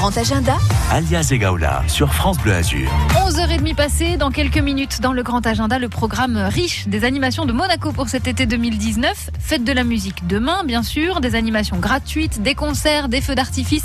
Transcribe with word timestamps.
grand 0.00 0.16
agenda 0.16 0.56
Alias 0.90 1.28
Egaola 1.30 1.82
sur 1.86 2.14
France 2.14 2.38
Bleu 2.38 2.54
Azur. 2.54 2.90
11h30 3.26 3.74
passées, 3.74 4.16
dans 4.16 4.30
quelques 4.30 4.56
minutes 4.56 5.02
dans 5.02 5.12
le 5.12 5.22
grand 5.22 5.46
agenda, 5.46 5.78
le 5.78 5.90
programme 5.90 6.38
riche 6.38 6.88
des 6.88 7.04
animations 7.04 7.44
de 7.44 7.52
Monaco 7.52 7.92
pour 7.92 8.08
cet 8.08 8.26
été 8.26 8.46
2019. 8.46 9.28
Fête 9.38 9.62
de 9.62 9.72
la 9.72 9.84
musique 9.84 10.26
demain, 10.26 10.64
bien 10.64 10.82
sûr, 10.82 11.20
des 11.20 11.34
animations 11.34 11.76
gratuites, 11.76 12.40
des 12.40 12.54
concerts, 12.54 13.10
des 13.10 13.20
feux 13.20 13.34
d'artifice. 13.34 13.84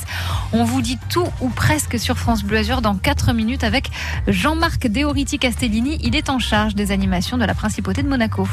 On 0.54 0.64
vous 0.64 0.82
dit 0.82 0.98
tout 1.10 1.28
ou 1.42 1.50
presque 1.50 2.00
sur 2.00 2.18
France 2.18 2.46
Bleu 2.46 2.60
Azur 2.60 2.82
dans 2.82 2.96
4 2.96 3.34
minutes 3.34 3.66
avec 3.66 3.90
Jean-Marc 4.26 4.88
Deoriti 4.88 5.38
Castellini. 5.38 6.00
Il 6.02 6.16
est 6.16 6.30
en 6.30 6.40
charge 6.40 6.76
des 6.76 6.94
animations 6.94 7.38
de 7.38 7.44
la 7.44 7.54
Principauté 7.54 8.04
de 8.04 8.08
Monaco. 8.08 8.48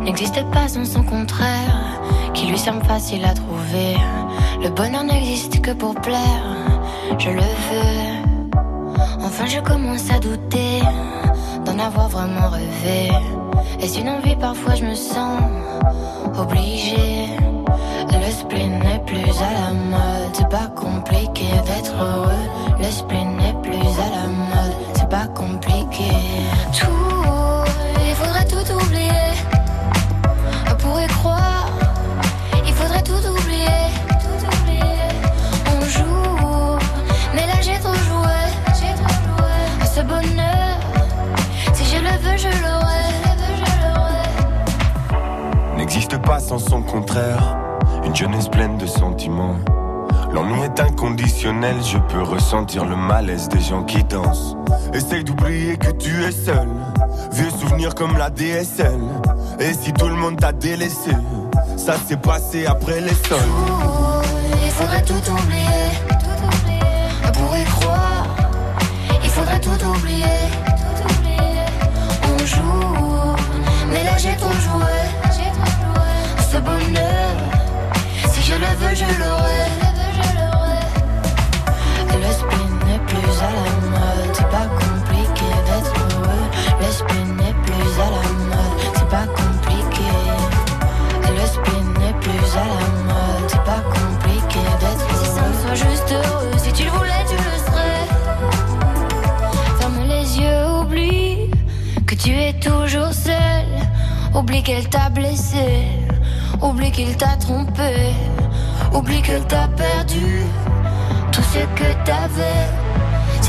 N'existe 0.00 0.44
pas 0.50 0.68
sans 0.68 0.84
son 0.84 1.02
contraire, 1.02 2.00
qui 2.32 2.46
lui 2.46 2.58
semble 2.58 2.84
facile 2.84 3.24
à 3.24 3.34
trouver. 3.34 3.96
Le 4.62 4.68
bonheur 4.70 5.04
n'existe 5.04 5.60
que 5.60 5.72
pour 5.72 5.94
plaire, 5.96 6.44
je 7.18 7.30
le 7.30 7.40
veux. 7.40 8.52
Enfin, 9.24 9.46
je 9.46 9.60
commence 9.60 10.10
à 10.10 10.18
douter 10.18 10.80
d'en 11.64 11.78
avoir 11.78 12.08
vraiment 12.08 12.48
rêvé. 12.48 13.10
Est-ce 13.80 14.00
une 14.00 14.08
envie 14.08 14.36
Parfois, 14.36 14.74
je 14.74 14.84
me 14.84 14.94
sens 14.94 15.40
obligée. 16.38 17.26
Le 18.24 18.30
spleen 18.32 18.78
n'est 18.80 18.98
plus 19.00 19.30
à 19.40 19.52
la 19.52 19.72
mode, 19.72 20.32
c'est 20.32 20.48
pas 20.48 20.68
compliqué 20.74 21.46
d'être 21.66 21.94
heureux. 21.94 22.46
Le 22.78 22.90
spleen 22.90 23.36
n'est 23.36 23.54
plus 23.62 23.78
à 23.78 24.08
la 24.16 24.26
mode, 24.28 24.74
c'est 24.94 25.08
pas 25.08 25.26
compliqué. 25.28 26.10
Tout, 26.72 27.64
il 28.08 28.14
faudrait 28.14 28.46
tout 28.46 28.72
oublier. 28.72 29.10
On 30.70 30.74
pourrait 30.76 31.06
croire, 31.08 31.66
il 32.66 32.72
faudrait 32.72 33.02
tout 33.02 33.12
oublier. 33.12 33.80
Tout 34.20 34.46
oublier. 34.46 35.08
On 35.72 35.80
joue, 35.84 36.78
mais 37.34 37.46
là 37.46 37.60
j'ai 37.60 37.78
trop 37.78 37.94
joué. 37.94 38.38
J'ai 38.80 38.94
trop 38.94 39.14
joué. 39.24 39.56
Ce 39.94 40.00
bonheur, 40.00 40.78
si 41.74 41.84
je 41.84 41.98
le 41.98 42.16
veux. 42.22 42.36
Je 42.36 42.48
l'aurai. 42.48 43.06
n'existe 45.76 46.18
pas 46.18 46.40
sans 46.40 46.58
son 46.58 46.82
contraire. 46.82 47.65
Une 48.06 48.14
jeunesse 48.14 48.48
pleine 48.48 48.78
de 48.78 48.86
sentiments. 48.86 49.56
L'ennui 50.32 50.60
est 50.62 50.78
inconditionnel, 50.78 51.74
je 51.82 51.98
peux 51.98 52.22
ressentir 52.22 52.84
le 52.84 52.94
malaise 52.94 53.48
des 53.48 53.60
gens 53.60 53.82
qui 53.82 54.04
dansent. 54.04 54.56
Essaye 54.94 55.24
d'oublier 55.24 55.76
que 55.76 55.90
tu 55.90 56.22
es 56.22 56.30
seul. 56.30 56.68
Vieux 57.32 57.50
souvenirs 57.50 57.96
comme 57.96 58.16
la 58.16 58.30
DSL. 58.30 59.00
Et 59.58 59.72
si 59.74 59.92
tout 59.92 60.06
le 60.06 60.14
monde 60.14 60.38
t'a 60.38 60.52
délaissé, 60.52 61.10
ça 61.76 61.96
s'est 61.96 62.16
passé 62.16 62.66
après 62.66 63.00
les 63.00 63.14
sols. 63.28 63.38
Il 64.64 64.70
faudrait 64.70 65.02
tout 65.02 65.14
oublier. 65.32 65.90
Tout 66.08 66.46
oublier. 66.46 66.80
On 67.26 67.32
pourrait 67.32 67.64
croire. 67.64 68.26
Il 69.24 69.30
faudrait 69.30 69.60
tout 69.60 69.84
oublier. 69.84 70.24
Tout 70.76 71.02
oublier. 71.12 71.60
On 72.22 72.38
joue. 72.46 73.36
Mais 73.90 74.04
là 74.04 74.16
j'ai 74.16 74.36
trop 74.36 74.52
joué. 74.52 74.92
Ce 76.52 76.58
bonheur. 76.58 77.55
Je 78.56 78.60
le 78.62 78.68
veux, 78.68 78.94
je 78.94 79.04
l'aurai. 79.20 79.85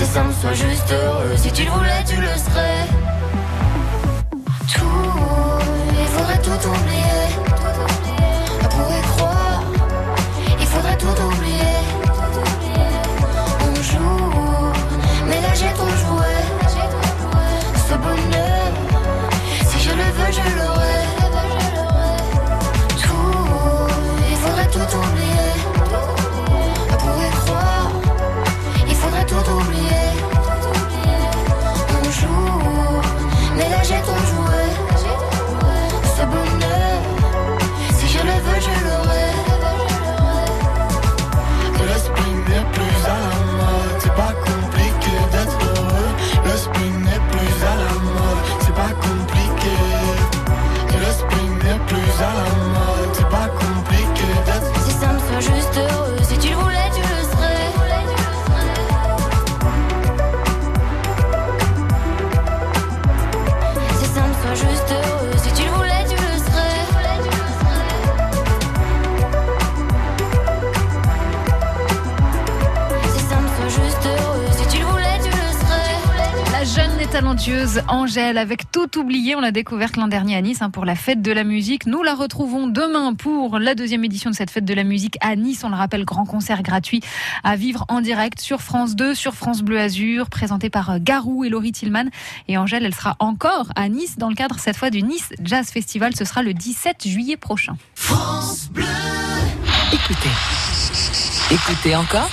Ça 0.08 0.24
me 0.24 0.32
soit 0.32 0.54
juste 0.54 0.92
heureux, 0.92 1.36
si 1.36 1.52
tu 1.52 1.64
le 1.64 1.72
voulais, 1.72 2.04
tu 2.08 2.16
le 2.16 2.28
serais. 2.28 2.97
Angèle, 77.88 78.38
avec 78.38 78.72
tout 78.72 78.98
oublié, 78.98 79.36
on 79.36 79.42
l'a 79.42 79.52
découverte 79.52 79.98
l'an 79.98 80.08
dernier 80.08 80.36
à 80.36 80.42
Nice 80.42 80.62
hein, 80.62 80.70
pour 80.70 80.86
la 80.86 80.96
fête 80.96 81.22
de 81.22 81.32
la 81.32 81.44
musique. 81.44 81.86
Nous 81.86 82.02
la 82.02 82.14
retrouvons 82.14 82.68
demain 82.68 83.14
pour 83.14 83.60
la 83.60 83.76
deuxième 83.76 84.04
édition 84.06 84.30
de 84.30 84.36
cette 84.36 84.52
fête 84.52 84.66
de 84.66 84.74
la 84.74 84.84
musique 84.84 85.18
à 85.22 85.36
Nice. 85.36 85.64
On 85.64 85.70
le 85.70 85.76
rappelle, 85.76 86.06
grand 86.06 86.26
concert 86.26 86.64
gratuit 86.64 87.02
à 87.44 87.56
vivre 87.56 87.86
en 87.90 88.02
direct 88.02 88.40
sur 88.40 88.62
France 88.62 88.96
2, 88.96 89.14
sur 89.16 89.34
France 89.34 89.62
Bleu 89.64 89.80
Azur, 89.80 90.30
présenté 90.30 90.70
par 90.70 90.92
euh, 90.92 90.98
Garou 91.00 91.44
et 91.44 91.50
Laurie 91.50 91.72
Tillman. 91.72 92.10
Et 92.48 92.58
Angèle, 92.58 92.86
elle 92.86 92.96
sera 92.96 93.16
encore 93.20 93.68
à 93.76 93.90
Nice 93.90 94.18
dans 94.18 94.30
le 94.30 94.36
cadre 94.36 94.60
cette 94.60 94.78
fois 94.78 94.90
du 94.90 95.04
Nice 95.04 95.30
Jazz 95.44 95.70
Festival. 95.70 96.16
Ce 96.16 96.26
sera 96.26 96.44
le 96.44 96.54
17 96.54 97.08
juillet 97.08 97.38
prochain. 97.38 97.76
Écoutez. 99.92 100.30
Écoutez 101.52 101.96
encore 101.96 102.30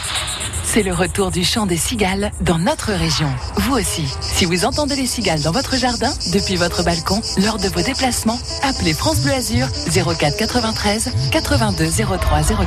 c'est 0.75 0.83
le 0.83 0.93
retour 0.93 1.31
du 1.31 1.45
chant 1.45 1.67
des 1.67 1.77
cigales 1.77 2.33
dans 2.41 2.59
notre 2.59 2.93
région. 2.93 3.29
Vous 3.59 3.77
aussi, 3.77 4.13
si 4.21 4.45
vous 4.45 4.65
entendez 4.65 4.97
les 4.97 5.07
cigales 5.07 5.41
dans 5.41 5.53
votre 5.53 5.77
jardin, 5.77 6.13
depuis 6.33 6.57
votre 6.57 6.83
balcon, 6.83 7.21
lors 7.45 7.59
de 7.59 7.69
vos 7.69 7.81
déplacements, 7.81 8.41
appelez 8.65 8.93
France 8.93 9.21
Bleu 9.21 9.35
Azur 9.35 9.69
04 9.93 10.37
93 10.37 11.13
82 11.31 11.87
03 12.19 12.43
04. 12.43 12.59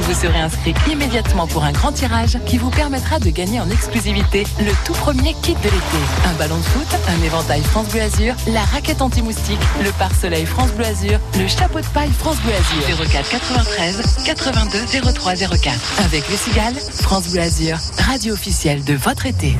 Vous 0.00 0.14
serez 0.14 0.40
inscrit 0.40 0.74
immédiatement 0.90 1.46
pour 1.46 1.64
un 1.64 1.72
grand 1.72 1.92
tirage 1.92 2.38
qui 2.46 2.56
vous 2.56 2.70
permettra 2.70 3.18
de 3.18 3.28
gagner 3.28 3.60
en 3.60 3.68
exclusivité 3.68 4.46
le 4.58 4.72
tout 4.86 4.94
premier 4.94 5.34
kit 5.42 5.52
de 5.52 5.64
l'été. 5.64 5.98
Un 6.24 6.32
ballon 6.38 6.56
de 6.56 6.62
foot, 6.62 6.98
un 7.08 7.22
éventail 7.22 7.62
France 7.62 7.88
Bleu 7.88 8.00
Azur, 8.00 8.34
la 8.46 8.62
raquette 8.64 9.02
anti-moustique, 9.02 9.60
le 9.84 9.90
pare-soleil 9.98 10.46
France 10.46 10.70
Bleu 10.70 10.86
Azur, 10.86 11.18
le 11.38 11.46
chapeau 11.46 11.80
de 11.80 11.86
paille 11.88 12.12
France 12.18 12.38
Bleu 12.38 12.54
Azur. 12.54 13.06
04 13.06 13.28
93 13.28 14.24
82 14.24 15.12
03 15.12 15.34
04. 15.34 15.78
Avec 16.06 16.26
les 16.30 16.36
cigales, 16.38 16.74
France 17.02 17.28
Bleu 17.28 17.42
radio 17.98 18.32
officielle 18.32 18.84
de 18.84 18.94
votre 18.94 19.26
été. 19.26 19.56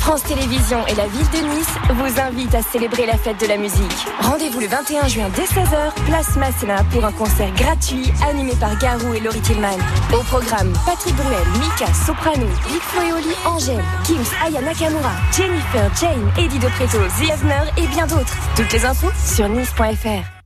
France 0.00 0.22
Télévisions 0.24 0.86
et 0.86 0.94
la 0.94 1.06
ville 1.06 1.28
de 1.30 1.48
Nice 1.48 1.74
vous 1.94 2.20
invitent 2.20 2.54
à 2.54 2.62
célébrer 2.62 3.06
la 3.06 3.16
fête 3.16 3.40
de 3.40 3.46
la 3.46 3.56
musique. 3.56 4.06
Rendez-vous 4.20 4.60
le 4.60 4.66
21 4.66 5.08
juin 5.08 5.28
dès 5.34 5.44
16h, 5.44 5.94
place 6.06 6.36
Masséna 6.36 6.84
pour 6.90 7.04
un 7.04 7.12
concert 7.12 7.52
gratuit 7.54 8.12
animé 8.28 8.52
par 8.58 8.76
Garou 8.78 9.14
et 9.14 9.20
Laurie 9.20 9.40
Tillman. 9.40 9.78
Au 10.12 10.22
programme, 10.24 10.72
Patrick 10.86 11.14
Bruel, 11.16 11.46
Mika, 11.54 11.92
Soprano, 12.06 12.46
Big 12.68 12.80
Flo 12.80 13.02
et 13.02 13.12
Oli, 13.12 13.34
Angèle, 13.46 13.84
Kims, 14.04 14.30
Aya 14.44 14.60
Nakamura, 14.60 15.12
Jennifer, 15.36 15.90
Jane, 16.00 16.30
Eddie 16.38 16.58
De 16.58 16.68
Preto, 16.68 16.98
The 16.98 17.78
et 17.78 17.86
bien 17.88 18.06
d'autres. 18.06 18.36
Toutes 18.56 18.72
les 18.72 18.84
infos 18.84 19.10
sur 19.24 19.48
nice.fr. 19.48 20.39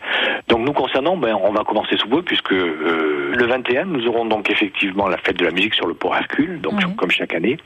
Donc 0.48 0.66
nous 0.66 0.72
concernant, 0.72 1.16
ben, 1.16 1.36
on 1.42 1.52
va 1.52 1.64
commencer 1.64 1.96
sous 1.96 2.08
peu 2.08 2.22
puisque 2.22 2.47
euh, 2.54 3.34
le 3.34 3.46
21, 3.46 3.84
nous 3.84 4.06
aurons 4.06 4.24
donc 4.24 4.50
effectivement 4.50 5.08
la 5.08 5.16
fête 5.18 5.36
de 5.38 5.44
la 5.44 5.50
musique 5.50 5.74
sur 5.74 5.86
le 5.86 5.94
port 5.94 6.16
Hercule, 6.16 6.60
donc 6.60 6.74
comme 6.96 7.10
chaque 7.10 7.34
année. 7.34 7.56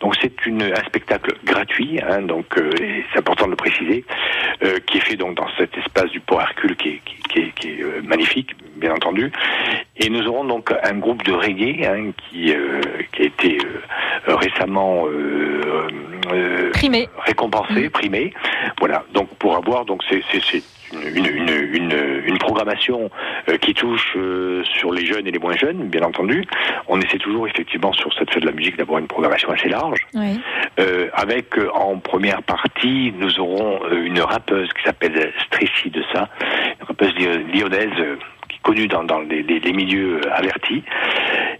Donc 0.00 0.14
c'est 0.20 0.32
un 0.46 0.84
spectacle 0.84 1.34
gratuit, 1.44 2.00
hein, 2.08 2.22
donc 2.22 2.58
euh, 2.58 2.70
c'est 3.12 3.18
important 3.18 3.46
de 3.46 3.50
le 3.50 3.56
préciser, 3.56 4.04
qui 4.86 4.98
est 4.98 5.00
fait 5.00 5.16
donc 5.16 5.36
dans 5.36 5.48
cet 5.58 5.76
espace 5.76 6.10
du 6.10 6.20
port 6.20 6.40
Hercule 6.40 6.76
qui 6.76 6.88
est, 6.88 7.02
qui 7.28 7.38
est, 7.40 7.52
qui 7.54 7.68
est 7.68 8.02
magnifique, 8.02 8.54
bien 8.76 8.92
entendu. 8.92 9.30
Et 9.96 10.10
nous 10.10 10.26
aurons 10.26 10.44
donc 10.44 10.72
un 10.82 10.94
groupe 10.94 11.22
de 11.24 11.32
reggae 11.32 11.84
hein, 11.84 12.10
qui, 12.16 12.52
euh, 12.52 12.80
qui 13.12 13.22
a 13.22 13.24
été 13.26 13.58
euh, 14.28 14.34
récemment 14.36 15.04
euh, 15.06 16.70
primé. 16.72 17.08
récompensé, 17.18 17.86
mm. 17.86 17.90
primé. 17.90 18.34
Voilà. 18.80 19.04
Donc 19.12 19.28
pour 19.36 19.56
avoir 19.56 19.84
donc 19.84 20.02
c'est 20.08 20.22
une, 20.92 21.26
une, 21.26 21.48
une, 21.48 22.22
une, 22.26 22.33
programmation 22.54 23.10
qui 23.60 23.74
touche 23.74 24.16
sur 24.78 24.92
les 24.92 25.04
jeunes 25.04 25.26
et 25.26 25.32
les 25.32 25.38
moins 25.38 25.56
jeunes, 25.56 25.88
bien 25.88 26.02
entendu. 26.02 26.44
On 26.86 27.00
essaie 27.00 27.18
toujours 27.18 27.48
effectivement 27.48 27.92
sur 27.92 28.12
cette 28.14 28.32
fête 28.32 28.42
de 28.42 28.46
la 28.46 28.52
musique 28.52 28.76
d'avoir 28.76 29.00
une 29.00 29.08
programmation 29.08 29.50
assez 29.50 29.68
large. 29.68 29.98
Oui. 30.14 30.40
avec 31.14 31.46
en 31.74 31.98
première 31.98 32.42
partie, 32.42 33.12
nous 33.18 33.40
aurons 33.40 33.80
une 33.90 34.20
rappeuse 34.20 34.68
qui 34.72 34.84
s'appelle 34.84 35.32
Stressy 35.46 35.90
de 35.90 36.02
ça, 36.12 36.28
une 36.80 36.86
rappeuse 36.86 37.14
lyonnaise 37.52 38.18
connue 38.64 38.88
dans, 38.88 39.04
dans 39.04 39.20
les, 39.20 39.42
les, 39.42 39.72
milieux 39.72 40.20
avertis. 40.32 40.82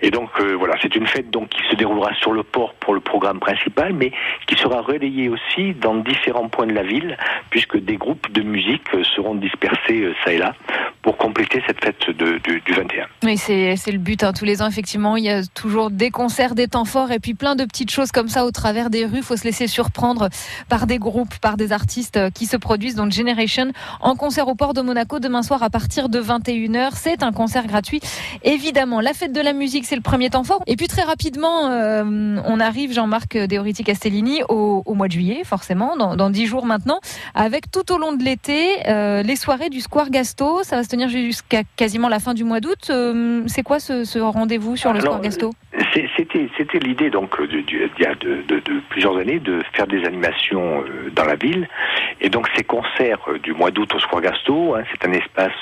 Et 0.05 0.11
donc 0.11 0.29
euh, 0.39 0.55
voilà, 0.55 0.75
c'est 0.83 0.95
une 0.97 1.07
fête 1.07 1.31
donc 1.31 1.49
qui 1.49 1.63
se 1.71 1.77
déroulera 1.77 2.13
sur 2.17 2.33
le 2.33 2.43
port 2.43 2.75
pour 2.75 2.93
le 2.93 3.01
programme 3.01 3.41
principal, 3.41 3.95
mais 3.95 4.13
qui 4.47 4.55
sera 4.55 4.83
relayée 4.83 5.31
aussi 5.31 5.73
dans 5.73 5.95
différents 5.95 6.51
points 6.51 6.67
de 6.67 6.75
la 6.75 6.83
ville, 6.83 7.17
puisque 7.49 7.79
des 7.79 7.97
groupes 7.97 8.31
de 8.31 8.43
musique 8.43 8.87
seront 9.17 9.35
dispersés 9.35 10.03
euh, 10.03 10.15
ça 10.23 10.35
et 10.35 10.39
là 10.39 10.55
pour 11.05 11.19
compléter 11.19 11.63
cette 11.67 11.85
fête 11.85 12.11
du 12.17 12.73
21. 12.73 13.05
Oui, 13.25 13.37
c'est 13.37 13.93
le 13.93 13.99
but. 13.99 14.25
Hein. 14.25 14.33
Tous 14.33 14.47
les 14.47 14.63
ans, 14.63 14.67
effectivement, 14.67 15.19
il 15.19 15.25
y 15.25 15.29
a 15.29 15.45
toujours 15.45 15.91
des 15.91 16.11
concerts, 16.11 16.55
des 16.55 16.67
temps 16.67 16.87
forts, 16.87 17.13
et 17.13 17.19
puis 17.19 17.35
plein 17.35 17.57
de 17.57 17.65
petites 17.67 17.91
choses 17.91 18.11
comme 18.11 18.29
ça 18.29 18.47
au 18.47 18.51
travers 18.51 18.89
des 18.89 19.05
rues. 19.05 19.19
Il 19.19 19.23
faut 19.23 19.37
se 19.37 19.45
laisser 19.45 19.67
surprendre 19.67 20.31
par 20.71 20.87
des 20.87 20.99
groupes, 20.99 21.37
par 21.43 21.59
des 21.59 21.73
artistes 21.73 22.17
euh, 22.17 22.31
qui 22.31 22.47
se 22.47 22.57
produisent. 22.57 22.95
Donc 22.95 23.13
Generation 23.13 23.71
en 24.01 24.17
concert 24.17 24.49
au 24.49 24.55
port 24.55 24.73
de 24.73 24.81
Monaco 24.81 25.19
demain 25.21 25.43
soir 25.43 25.63
à 25.63 25.69
partir 25.69 26.09
de 26.09 26.19
21h. 26.23 26.93
C'est 26.95 27.23
un 27.23 27.33
concert 27.33 27.67
gratuit. 27.67 28.01
Évidemment, 28.43 29.03
la 29.03 29.13
fête 29.13 29.33
de 29.33 29.43
la 29.43 29.53
musique, 29.53 29.85
c'est 29.85 29.97
le 29.97 30.03
premier 30.03 30.31
temps 30.31 30.43
fort. 30.43 30.63
Et 30.67 30.77
puis 30.77 30.89
très 30.89 31.03
rapidement, 31.03 31.67
euh, 31.67 32.41
on 32.47 32.61
arrive, 32.61 32.95
Jean-Marc 32.95 33.37
Deoriti 33.37 33.85
Castellini, 33.85 34.41
au, 34.49 34.83
au, 34.87 34.95
mois 34.95 35.09
de 35.09 35.13
juillet, 35.13 35.43
forcément, 35.45 35.97
dans, 35.97 36.31
dix 36.31 36.47
jours 36.47 36.65
maintenant, 36.65 37.01
avec 37.35 37.71
tout 37.71 37.93
au 37.93 37.99
long 37.99 38.15
de 38.15 38.25
l'été 38.25 38.89
euh, 38.89 39.23
les 39.23 39.37
soirées 39.37 39.69
du 39.69 39.83
Square 39.83 40.09
Gasto. 40.09 40.63
Tenir 40.95 41.09
jusqu'à 41.09 41.63
quasiment 41.77 42.09
la 42.09 42.21
fin 42.21 42.35
du 42.35 42.45
mois 42.45 42.61
d'août. 42.61 42.91
Euh, 42.91 43.43
c'est 43.47 43.63
quoi 43.63 43.81
ce, 43.81 44.05
ce 44.05 44.19
rendez-vous 44.19 44.77
sur 44.77 44.93
le 44.93 45.01
Square 45.01 45.21
Gasto 45.21 45.51
C'était 45.93 46.49
c'était 46.57 46.79
l'idée 46.79 47.11
donc 47.11 47.37
il 47.41 47.81
y 47.99 48.07
a 48.07 48.15
de, 48.15 48.43
de, 48.47 48.57
de, 48.61 48.81
plusieurs 48.91 49.17
années 49.17 49.41
de 49.41 49.61
faire 49.73 49.87
des 49.87 50.05
animations 50.05 50.85
dans 51.15 51.25
la 51.25 51.35
ville 51.35 51.69
et 52.21 52.29
donc 52.29 52.49
ces 52.57 52.65
concerts 52.65 53.27
du 53.43 53.53
mois 53.53 53.71
d'août 53.71 53.93
au 53.95 53.99
Square 53.99 54.23
Gasto, 54.23 54.75
hein, 54.75 54.85
c'est 54.91 55.09
un 55.09 55.13
espace 55.13 55.53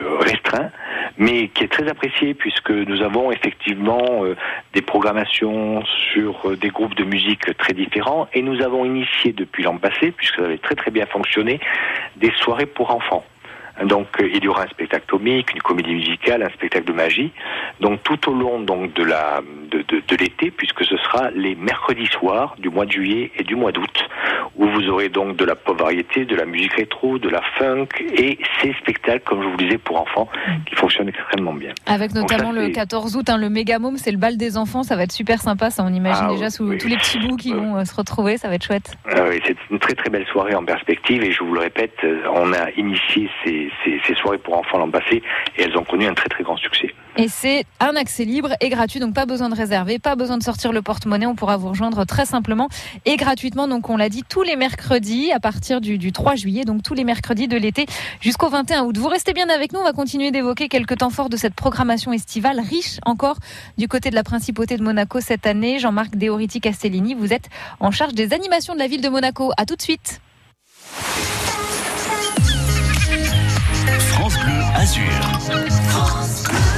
restreint, 0.00 0.70
mais 1.18 1.48
qui 1.48 1.64
est 1.64 1.72
très 1.72 1.88
apprécié 1.88 2.34
puisque 2.34 2.70
nous 2.70 3.02
avons 3.02 3.30
effectivement 3.30 4.24
euh, 4.24 4.36
des 4.72 4.82
programmations 4.82 5.82
sur 6.12 6.50
euh, 6.50 6.56
des 6.56 6.68
groupes 6.68 6.94
de 6.94 7.04
musique 7.04 7.56
très 7.56 7.72
différents 7.72 8.28
et 8.32 8.42
nous 8.42 8.62
avons 8.62 8.84
initié 8.84 9.32
depuis 9.32 9.62
l'an 9.62 9.76
passé, 9.78 10.12
puisque 10.12 10.36
ça 10.36 10.44
avait 10.44 10.58
très 10.58 10.74
très 10.74 10.90
bien 10.90 11.06
fonctionné, 11.06 11.60
des 12.16 12.32
soirées 12.42 12.66
pour 12.66 12.90
enfants. 12.90 13.24
Donc 13.82 14.06
euh, 14.20 14.28
il 14.32 14.44
y 14.44 14.48
aura 14.48 14.62
un 14.62 14.68
spectacle 14.68 15.06
comique, 15.06 15.52
une 15.52 15.62
comédie 15.62 15.94
musicale, 15.94 16.42
un 16.42 16.50
spectacle 16.50 16.86
de 16.86 16.92
magie. 16.92 17.32
Donc 17.80 18.02
tout 18.02 18.30
au 18.30 18.34
long 18.34 18.60
donc 18.60 18.92
de 18.94 19.02
la 19.02 19.40
de, 19.70 19.78
de, 19.82 20.02
de 20.06 20.16
l'été, 20.16 20.50
puisque 20.50 20.84
ce 20.84 20.96
sera 20.96 21.30
les 21.30 21.54
mercredis 21.54 22.06
soirs 22.06 22.54
du 22.58 22.68
mois 22.68 22.86
de 22.86 22.92
juillet 22.92 23.32
et 23.36 23.42
du 23.42 23.56
mois 23.56 23.72
d'août, 23.72 24.08
où 24.56 24.66
vous 24.68 24.88
aurez 24.88 25.08
donc 25.08 25.36
de 25.36 25.44
la 25.44 25.56
pop 25.56 25.78
variété, 25.78 26.24
de 26.24 26.36
la 26.36 26.44
musique 26.44 26.74
rétro, 26.74 27.18
de 27.18 27.28
la 27.28 27.42
funk 27.58 27.88
et 28.16 28.38
ces 28.60 28.72
spectacles, 28.74 29.24
comme 29.24 29.42
je 29.42 29.46
vous 29.46 29.56
le 29.56 29.64
disais, 29.64 29.78
pour 29.78 30.00
enfants, 30.00 30.28
mm. 30.46 30.64
qui 30.66 30.74
fonctionnent 30.76 31.08
extrêmement 31.08 31.54
bien. 31.54 31.72
Avec 31.86 32.14
notamment 32.14 32.52
le 32.52 32.68
14 32.68 33.16
août, 33.16 33.28
hein, 33.28 33.38
le 33.38 33.50
Megamome, 33.50 33.96
c'est 33.96 34.12
le 34.12 34.18
bal 34.18 34.36
des 34.36 34.56
enfants, 34.56 34.82
ça 34.82 34.96
va 34.96 35.02
être 35.02 35.12
super 35.12 35.40
sympa, 35.40 35.70
ça 35.70 35.82
on 35.84 35.92
imagine 35.92 36.26
ah 36.28 36.32
déjà 36.32 36.50
sous 36.50 36.76
tous 36.76 36.88
les 36.88 36.96
petits 36.96 37.18
bouts 37.18 37.36
qui 37.36 37.52
vont 37.52 37.76
euh, 37.76 37.84
se 37.84 37.94
retrouver, 37.94 38.36
ça 38.36 38.48
va 38.48 38.54
être 38.54 38.64
chouette. 38.64 38.96
Ah 39.08 39.22
oui, 39.28 39.40
c'est 39.44 39.56
une 39.70 39.78
très 39.78 39.94
très 39.94 40.10
belle 40.10 40.26
soirée 40.26 40.54
en 40.54 40.64
perspective 40.64 41.22
et 41.24 41.32
je 41.32 41.42
vous 41.42 41.54
le 41.54 41.60
répète, 41.60 41.94
euh, 42.04 42.22
on 42.32 42.52
a 42.52 42.70
initié 42.76 43.28
ces 43.44 43.63
ces, 43.84 44.14
soirées 44.14 44.38
pour 44.38 44.56
enfants 44.56 44.78
l'an 44.78 44.90
passé 44.90 45.22
et 45.56 45.62
elles 45.62 45.76
ont 45.76 45.84
connu 45.84 46.06
un 46.06 46.14
très 46.14 46.28
très 46.28 46.42
grand 46.42 46.56
succès. 46.56 46.94
Et 47.16 47.28
c'est 47.28 47.64
un 47.80 47.94
accès 47.94 48.24
libre 48.24 48.50
et 48.60 48.68
gratuit, 48.68 49.00
donc 49.00 49.14
pas 49.14 49.26
besoin 49.26 49.48
de 49.48 49.54
réserver, 49.54 49.98
pas 49.98 50.16
besoin 50.16 50.36
de 50.36 50.42
sortir 50.42 50.72
le 50.72 50.82
porte-monnaie, 50.82 51.26
on 51.26 51.34
pourra 51.34 51.56
vous 51.56 51.68
rejoindre 51.68 52.04
très 52.04 52.26
simplement 52.26 52.68
et 53.04 53.16
gratuitement. 53.16 53.68
Donc 53.68 53.88
on 53.88 53.96
l'a 53.96 54.08
dit 54.08 54.24
tous 54.28 54.42
les 54.42 54.56
mercredis 54.56 55.32
à 55.32 55.40
partir 55.40 55.80
du, 55.80 55.98
du 55.98 56.12
3 56.12 56.34
juillet, 56.34 56.64
donc 56.64 56.82
tous 56.82 56.94
les 56.94 57.04
mercredis 57.04 57.48
de 57.48 57.56
l'été 57.56 57.86
jusqu'au 58.20 58.48
21 58.48 58.84
août. 58.84 58.96
Vous 58.96 59.08
restez 59.08 59.32
bien 59.32 59.48
avec 59.48 59.72
nous, 59.72 59.80
on 59.80 59.84
va 59.84 59.92
continuer 59.92 60.30
d'évoquer 60.30 60.68
quelques 60.68 60.98
temps 60.98 61.10
forts 61.10 61.28
de 61.28 61.36
cette 61.36 61.54
programmation 61.54 62.12
estivale, 62.12 62.60
riche 62.60 62.98
encore 63.04 63.36
du 63.78 63.88
côté 63.88 64.10
de 64.10 64.14
la 64.14 64.24
principauté 64.24 64.76
de 64.76 64.82
Monaco 64.82 65.20
cette 65.20 65.46
année. 65.46 65.78
Jean-Marc 65.78 66.16
Deoriti 66.16 66.60
Castellini, 66.60 67.14
vous 67.14 67.32
êtes 67.32 67.48
en 67.80 67.90
charge 67.90 68.14
des 68.14 68.32
animations 68.32 68.74
de 68.74 68.78
la 68.78 68.86
ville 68.86 69.02
de 69.02 69.08
Monaco. 69.08 69.52
À 69.56 69.66
tout 69.66 69.76
de 69.76 69.82
suite. 69.82 70.20
Azur. 74.84 76.73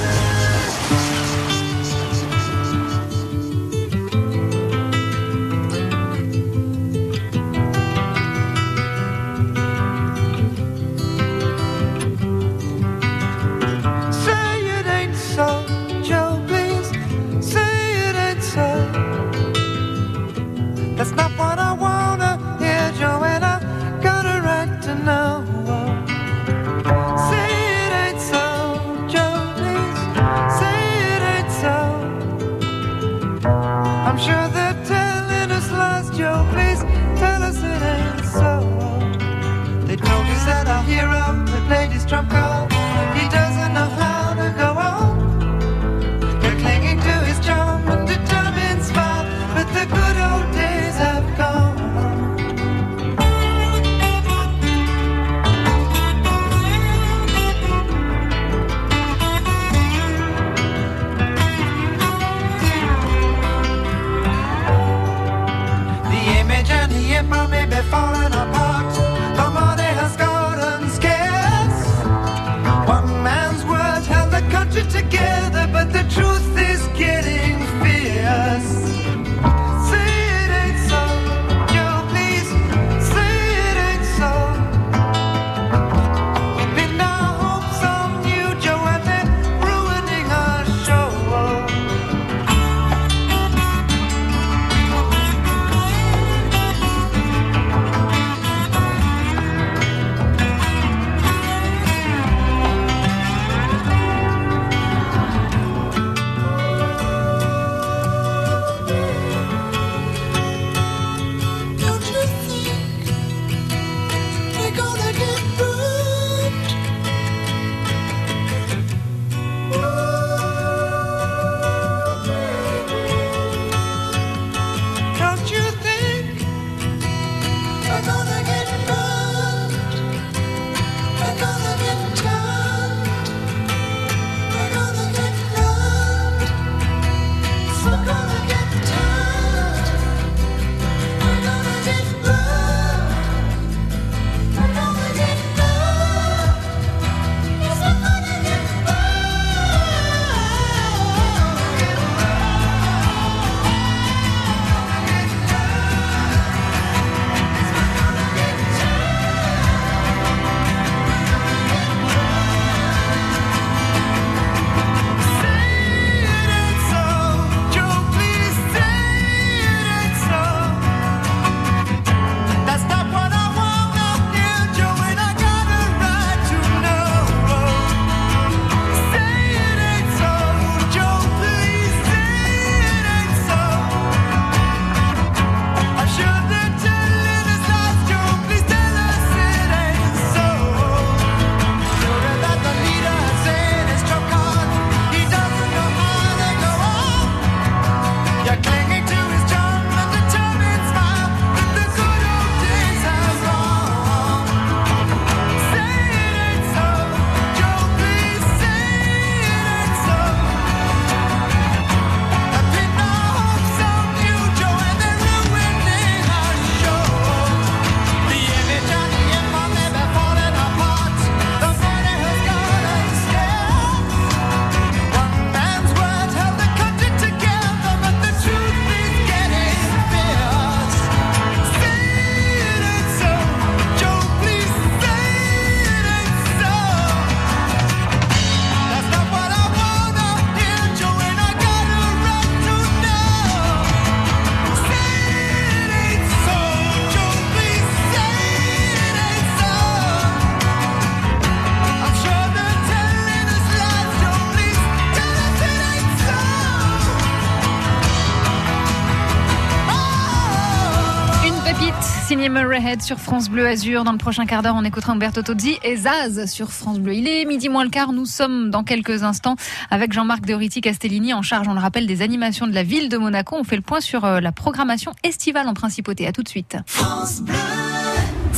Sur 263.00 263.18
France 263.18 263.48
Bleu 263.48 263.66
Azur. 263.66 264.04
Dans 264.04 264.12
le 264.12 264.18
prochain 264.18 264.44
quart 264.44 264.62
d'heure, 264.62 264.74
on 264.76 264.84
écoutera 264.84 265.14
Umberto 265.14 265.40
Tozzi 265.40 265.78
et 265.82 265.96
Zaz 265.96 266.44
sur 266.44 266.70
France 266.70 266.98
Bleu. 266.98 267.14
Il 267.14 267.26
est 267.26 267.46
midi 267.46 267.70
moins 267.70 267.84
le 267.84 267.88
quart. 267.88 268.12
Nous 268.12 268.26
sommes 268.26 268.68
dans 268.68 268.84
quelques 268.84 269.22
instants 269.22 269.56
avec 269.90 270.12
Jean-Marc 270.12 270.44
Doriti 270.44 270.82
Castellini 270.82 271.32
en 271.32 271.40
charge, 271.40 271.68
on 271.68 271.72
le 271.72 271.80
rappelle, 271.80 272.06
des 272.06 272.20
animations 272.20 272.66
de 272.66 272.74
la 272.74 272.82
ville 272.82 273.08
de 273.08 273.16
Monaco. 273.16 273.56
On 273.58 273.64
fait 273.64 273.76
le 273.76 273.82
point 273.82 274.02
sur 274.02 274.26
euh, 274.26 274.40
la 274.40 274.52
programmation 274.52 275.12
estivale 275.22 275.68
en 275.68 275.74
principauté. 275.74 276.26
À 276.26 276.32
tout 276.32 276.42
de 276.42 276.48
suite. 276.48 276.76
France 276.86 277.40
Bleu. 277.40 277.95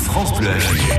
France 0.08 0.32
Bleu 0.38 0.48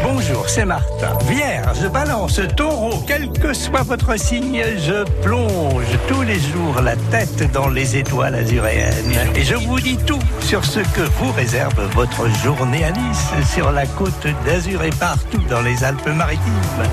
Bonjour, 0.04 0.48
c'est 0.48 0.66
Martin. 0.66 1.18
Vierge, 1.28 1.90
balance, 1.92 2.40
taureau, 2.56 3.04
quel 3.08 3.32
que 3.32 3.54
soit 3.54 3.82
votre 3.82 4.18
signe, 4.20 4.64
je 4.78 5.04
plonge 5.22 5.86
tous 6.08 6.22
les 6.22 6.40
jours 6.40 6.80
la 6.82 6.96
tête 7.10 7.52
dans 7.52 7.70
les 7.70 7.98
étoiles 7.98 8.36
azuréennes. 8.36 9.14
Et 9.36 9.44
je 9.44 9.56
vous 9.56 9.80
dis 9.80 9.98
tout 9.98 10.20
sur 10.42 10.64
ce 10.64 10.80
que 10.80 11.02
vous 11.18 11.32
réserve 11.32 11.82
votre 11.96 12.30
journée 12.44 12.86
à 12.86 12.92
Nice, 12.92 13.32
sur 13.54 13.72
la 13.72 13.88
côte 13.88 14.28
d'Azur 14.46 14.84
et 14.84 14.92
partout 14.92 15.42
dans 15.50 15.62
les 15.62 15.84
Alpes-Maritimes. 15.84 16.40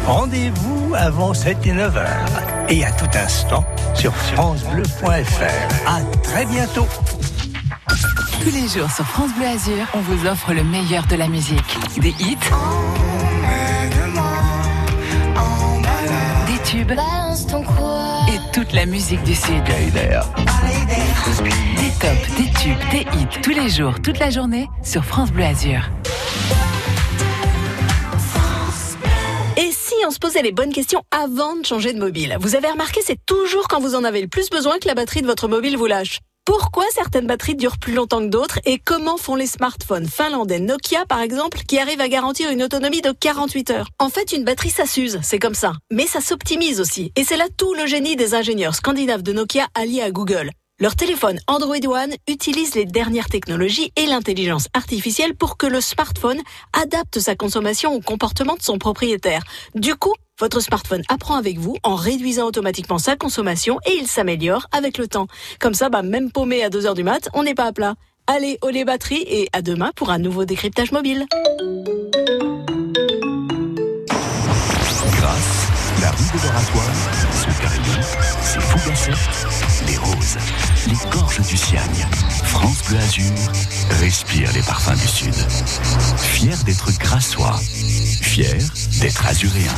Rendez-vous 0.06 0.94
avant 0.94 1.34
7 1.34 1.66
et 1.66 1.72
9 1.72 1.96
heures. 1.98 2.06
Et 2.68 2.84
à 2.84 2.90
tout 2.92 3.06
instant 3.14 3.64
sur 3.94 4.14
FranceBleu.fr. 4.14 5.86
À 5.86 6.00
très 6.22 6.46
bientôt. 6.46 6.86
Tous 8.46 8.52
les 8.52 8.68
jours 8.68 8.88
sur 8.92 9.04
France 9.04 9.34
Bleu 9.34 9.44
Azur, 9.44 9.84
on 9.92 9.98
vous 9.98 10.24
offre 10.24 10.54
le 10.54 10.62
meilleur 10.62 11.04
de 11.08 11.16
la 11.16 11.26
musique. 11.26 11.58
Des 11.98 12.10
hits. 12.10 12.36
Des 16.46 16.62
tubes. 16.62 16.92
Et 18.28 18.38
toute 18.52 18.72
la 18.72 18.86
musique 18.86 19.24
du 19.24 19.34
Sud. 19.34 19.64
Des 19.64 20.12
tops, 21.98 22.36
des 22.36 22.52
tubes, 22.60 22.78
des 22.92 23.04
hits. 23.18 23.40
Tous 23.42 23.50
les 23.50 23.68
jours, 23.68 23.94
toute 24.00 24.20
la 24.20 24.30
journée 24.30 24.68
sur 24.84 25.04
France 25.04 25.32
Bleu 25.32 25.42
Azur. 25.42 25.80
Et 29.56 29.72
si 29.72 29.94
on 30.06 30.12
se 30.12 30.20
posait 30.20 30.42
les 30.42 30.52
bonnes 30.52 30.72
questions 30.72 31.02
avant 31.10 31.56
de 31.56 31.66
changer 31.66 31.92
de 31.92 31.98
mobile? 31.98 32.36
Vous 32.38 32.54
avez 32.54 32.70
remarqué, 32.70 33.00
c'est 33.04 33.18
toujours 33.26 33.66
quand 33.66 33.80
vous 33.80 33.96
en 33.96 34.04
avez 34.04 34.22
le 34.22 34.28
plus 34.28 34.50
besoin 34.50 34.78
que 34.78 34.86
la 34.86 34.94
batterie 34.94 35.22
de 35.22 35.26
votre 35.26 35.48
mobile 35.48 35.76
vous 35.76 35.86
lâche. 35.86 36.20
Pourquoi 36.46 36.84
certaines 36.94 37.26
batteries 37.26 37.56
durent 37.56 37.76
plus 37.76 37.92
longtemps 37.92 38.20
que 38.20 38.30
d'autres 38.30 38.60
et 38.64 38.78
comment 38.78 39.16
font 39.16 39.34
les 39.34 39.48
smartphones 39.48 40.06
finlandais 40.06 40.60
Nokia 40.60 41.04
par 41.04 41.20
exemple 41.20 41.58
qui 41.66 41.76
arrivent 41.80 42.00
à 42.00 42.08
garantir 42.08 42.50
une 42.50 42.62
autonomie 42.62 43.02
de 43.02 43.10
48 43.10 43.70
heures? 43.72 43.88
En 43.98 44.10
fait, 44.10 44.30
une 44.30 44.44
batterie 44.44 44.70
ça 44.70 44.86
s'use, 44.86 45.18
c'est 45.24 45.40
comme 45.40 45.54
ça. 45.54 45.72
Mais 45.90 46.06
ça 46.06 46.20
s'optimise 46.20 46.80
aussi 46.80 47.10
et 47.16 47.24
c'est 47.24 47.36
là 47.36 47.46
tout 47.56 47.74
le 47.74 47.86
génie 47.86 48.14
des 48.14 48.34
ingénieurs 48.34 48.76
scandinaves 48.76 49.24
de 49.24 49.32
Nokia 49.32 49.66
alliés 49.74 50.02
à 50.02 50.12
Google. 50.12 50.52
Leur 50.78 50.94
téléphone 50.94 51.40
Android 51.46 51.74
One 51.86 52.14
utilise 52.28 52.74
les 52.74 52.84
dernières 52.84 53.30
technologies 53.30 53.94
et 53.96 54.04
l'intelligence 54.04 54.68
artificielle 54.74 55.34
pour 55.34 55.56
que 55.56 55.66
le 55.66 55.80
smartphone 55.80 56.38
adapte 56.74 57.18
sa 57.18 57.34
consommation 57.34 57.94
au 57.94 58.02
comportement 58.02 58.56
de 58.56 58.62
son 58.62 58.76
propriétaire. 58.76 59.42
Du 59.74 59.94
coup, 59.94 60.12
votre 60.38 60.60
smartphone 60.60 61.00
apprend 61.08 61.36
avec 61.36 61.56
vous 61.56 61.78
en 61.82 61.94
réduisant 61.94 62.44
automatiquement 62.44 62.98
sa 62.98 63.16
consommation 63.16 63.78
et 63.86 63.94
il 63.94 64.06
s'améliore 64.06 64.66
avec 64.70 64.98
le 64.98 65.08
temps. 65.08 65.28
Comme 65.60 65.72
ça, 65.72 65.88
bah, 65.88 66.02
même 66.02 66.30
paumé 66.30 66.62
à 66.62 66.68
2 66.68 66.84
heures 66.84 66.92
du 66.92 67.04
mat, 67.04 67.30
on 67.32 67.44
n'est 67.44 67.54
pas 67.54 67.64
à 67.64 67.72
plat. 67.72 67.94
Allez, 68.26 68.58
au 68.60 68.68
les 68.68 68.84
batteries 68.84 69.24
et 69.26 69.48
à 69.54 69.62
demain 69.62 69.92
pour 69.96 70.10
un 70.10 70.18
nouveau 70.18 70.44
décryptage 70.44 70.92
mobile. 70.92 71.24
Grâce, 75.16 75.68
la 76.02 76.10
rue 76.10 76.36
de 76.36 76.42
l'Oratoire, 76.42 76.92
son 77.32 77.50
carillon, 77.62 78.02
ses 78.42 78.60
les 79.86 79.96
roses, 79.96 80.36
les 80.86 81.10
gorges 81.10 81.40
du 81.40 81.56
Siagne. 81.56 82.06
France 82.44 82.82
Bleu 82.88 82.98
Azur 82.98 83.32
respire 84.00 84.52
les 84.52 84.62
parfums 84.62 84.94
du 84.94 85.06
Sud. 85.06 85.34
Fier 86.18 86.56
d'être 86.64 86.90
grassois, 86.98 87.58
fier 88.22 88.58
d'être 89.00 89.26
azuréen. 89.26 89.74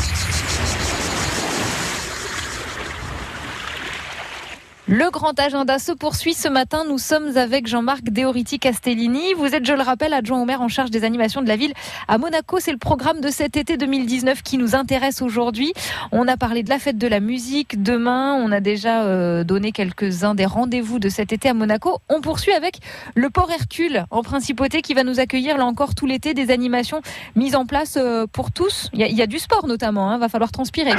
Le 4.91 5.11
grand 5.11 5.39
agenda 5.39 5.79
se 5.79 5.93
poursuit 5.93 6.33
ce 6.33 6.49
matin. 6.49 6.85
Nous 6.89 6.97
sommes 6.97 7.37
avec 7.37 7.67
Jean-Marc 7.67 8.05
Deoriti 8.05 8.59
Castellini. 8.59 9.35
Vous 9.35 9.55
êtes, 9.55 9.67
je 9.67 9.75
le 9.75 9.83
rappelle, 9.83 10.15
adjoint 10.15 10.41
au 10.41 10.47
maire 10.47 10.63
en 10.63 10.69
charge 10.69 10.91
des 10.91 11.05
animations 11.05 11.43
de 11.43 11.47
la 11.47 11.57
ville 11.57 11.75
à 12.09 12.17
Monaco. 12.17 12.59
C'est 12.59 12.73
le 12.73 12.79
programme 12.79 13.21
de 13.21 13.29
cet 13.29 13.59
été 13.59 13.77
2019 13.77 14.41
qui 14.43 14.57
nous 14.57 14.75
intéresse 14.75 15.21
aujourd'hui. 15.21 15.75
On 16.11 16.27
a 16.27 16.39
parlé 16.39 16.63
de 16.63 16.71
la 16.71 16.79
fête 16.79 16.97
de 16.97 17.07
la 17.07 17.21
musique 17.21 17.83
demain. 17.83 18.33
On 18.43 18.51
a 18.51 18.61
déjà 18.61 19.03
euh, 19.03 19.45
donné 19.45 19.73
quelques-uns 19.73 20.35
des 20.35 20.47
rendez-vous 20.47 20.99
de 20.99 21.11
cet 21.11 21.35
été 21.35 21.51
à 21.51 21.55
Monaco. 21.55 21.99
On 22.09 22.23
poursuit 22.23 22.55
avec 22.55 22.79
le 23.15 23.29
port 23.29 23.51
Hercule 23.51 24.07
en 24.11 24.23
principauté 24.23 24.81
qui 24.81 24.95
va 24.95 25.05
nous 25.05 25.21
accueillir 25.21 25.59
là 25.59 25.67
encore 25.67 25.95
tout 25.95 26.07
l'été 26.07 26.33
des 26.33 26.51
animations 26.51 27.03
mises 27.37 27.57
en 27.57 27.67
place 27.67 27.99
euh, 27.99 28.27
pour 28.27 28.53
tous. 28.53 28.89
Il 28.95 29.01
y, 29.01 29.05
a, 29.05 29.09
il 29.09 29.17
y 29.17 29.21
a 29.21 29.27
du 29.27 29.39
sport 29.39 29.67
notamment. 29.67 30.11
Hein. 30.11 30.17
Va 30.17 30.31
falloir 30.31 30.51
transpirer. 30.51 30.93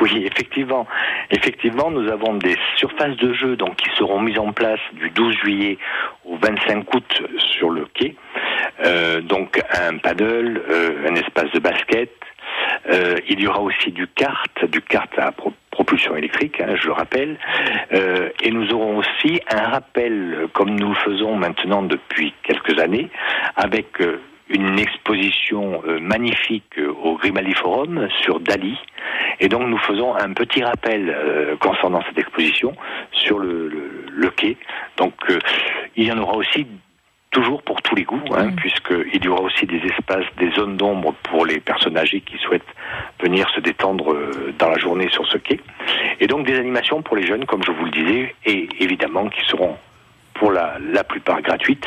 Oui, 0.00 0.24
effectivement. 0.24 0.86
Effectivement, 1.30 1.90
nous 1.90 2.10
avons 2.10 2.34
des 2.34 2.56
surfaces 2.76 3.16
de 3.16 3.32
jeu 3.34 3.56
donc 3.56 3.76
qui 3.76 3.90
seront 3.96 4.20
mises 4.20 4.38
en 4.38 4.52
place 4.52 4.80
du 4.94 5.10
12 5.10 5.34
juillet 5.36 5.78
au 6.24 6.36
25 6.36 6.94
août 6.94 7.22
sur 7.38 7.70
le 7.70 7.84
quai. 7.92 8.16
Euh, 8.84 9.20
donc 9.20 9.60
un 9.78 9.98
paddle, 9.98 10.62
euh, 10.70 11.06
un 11.08 11.14
espace 11.16 11.50
de 11.52 11.58
basket. 11.58 12.10
Euh, 12.90 13.16
il 13.28 13.40
y 13.40 13.46
aura 13.46 13.60
aussi 13.60 13.90
du 13.92 14.06
kart, 14.06 14.64
du 14.70 14.80
kart 14.80 15.10
à 15.18 15.32
pro- 15.32 15.52
propulsion 15.70 16.16
électrique, 16.16 16.60
hein, 16.60 16.74
je 16.76 16.86
le 16.86 16.92
rappelle. 16.92 17.38
Et 18.42 18.50
nous 18.50 18.72
aurons 18.72 18.96
aussi 18.98 19.40
un 19.52 19.68
rappel, 19.68 20.46
comme 20.54 20.70
nous 20.78 20.88
le 20.88 20.94
faisons 20.94 21.36
maintenant 21.36 21.82
depuis 21.82 22.32
quelques 22.42 22.78
années, 22.80 23.08
avec 23.56 24.02
une 24.48 24.78
exposition 24.78 25.82
magnifique 26.00 26.74
au 27.04 27.16
Grimaldi 27.16 27.54
Forum 27.54 28.08
sur 28.22 28.40
Dali. 28.40 28.76
Et 29.40 29.48
donc 29.48 29.62
nous 29.66 29.78
faisons 29.78 30.14
un 30.14 30.32
petit 30.32 30.62
rappel 30.62 31.08
euh, 31.08 31.56
concernant 31.56 32.02
cette 32.06 32.18
exposition 32.18 32.72
sur 33.12 33.38
le, 33.38 33.68
le, 33.68 34.04
le 34.10 34.30
quai. 34.30 34.56
Donc 34.96 35.14
euh, 35.30 35.38
il 35.96 36.04
y 36.06 36.12
en 36.12 36.18
aura 36.18 36.36
aussi 36.36 36.66
toujours 37.30 37.62
pour 37.62 37.80
tous 37.82 37.94
les 37.94 38.02
goûts, 38.02 38.20
hein, 38.36 38.50
puisqu'il 38.56 39.24
y 39.24 39.28
aura 39.28 39.42
aussi 39.42 39.64
des 39.64 39.80
espaces, 39.86 40.24
des 40.36 40.50
zones 40.50 40.76
d'ombre 40.76 41.14
pour 41.22 41.46
les 41.46 41.60
personnes 41.60 41.96
âgées 41.96 42.20
qui 42.20 42.36
souhaitent 42.38 42.62
venir 43.20 43.48
se 43.54 43.60
détendre 43.60 44.12
euh, 44.12 44.52
dans 44.58 44.68
la 44.68 44.78
journée 44.78 45.08
sur 45.10 45.26
ce 45.26 45.38
quai. 45.38 45.60
Et 46.18 46.26
donc 46.26 46.46
des 46.46 46.58
animations 46.58 47.02
pour 47.02 47.16
les 47.16 47.26
jeunes, 47.26 47.46
comme 47.46 47.62
je 47.62 47.70
vous 47.70 47.84
le 47.84 47.90
disais, 47.90 48.34
et 48.44 48.68
évidemment 48.80 49.28
qui 49.28 49.40
seront 49.46 49.76
pour 50.40 50.50
la, 50.50 50.78
la 50.80 51.04
plupart 51.04 51.42
gratuites. 51.42 51.84